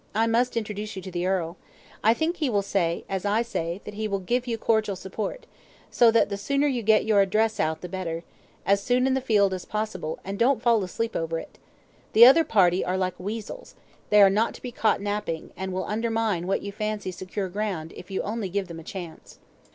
I 0.15 0.25
must 0.25 0.57
introduce 0.57 0.95
you 0.95 1.01
to 1.03 1.11
the 1.11 1.27
earl. 1.27 1.57
I 2.03 2.15
think 2.15 2.37
he 2.37 2.49
will 2.49 2.63
say, 2.63 3.05
as 3.07 3.23
I 3.23 3.43
say, 3.43 3.81
that 3.85 3.93
he 3.93 4.07
will 4.07 4.17
give 4.17 4.47
you 4.47 4.57
cordial 4.57 4.95
support; 4.95 5.45
so 5.91 6.09
that 6.09 6.29
the 6.29 6.37
sooner 6.37 6.65
you 6.65 6.81
get 6.81 7.05
your 7.05 7.21
address 7.21 7.59
out 7.59 7.81
the 7.81 7.87
better 7.87 8.23
as 8.65 8.81
soon 8.81 9.05
in 9.05 9.13
the 9.13 9.21
field 9.21 9.53
as 9.53 9.63
possible, 9.63 10.17
and 10.25 10.39
don't 10.39 10.59
fall 10.63 10.83
asleep 10.83 11.15
over 11.15 11.37
it. 11.39 11.59
The 12.13 12.25
other 12.25 12.43
party 12.43 12.83
are 12.83 12.97
like 12.97 13.19
weasels 13.19 13.75
they 14.09 14.23
are 14.23 14.29
not 14.31 14.55
to 14.55 14.61
be 14.63 14.71
caught 14.71 15.01
napping; 15.01 15.51
and 15.55 15.71
will 15.71 15.85
undermine 15.85 16.47
what 16.47 16.63
you 16.63 16.71
fancy 16.71 17.11
secure 17.11 17.47
ground, 17.47 17.93
if 17.95 18.09
you 18.09 18.23
only 18.23 18.49
give 18.49 18.69
them 18.69 18.79
a 18.79 18.83
chance." 18.83 19.37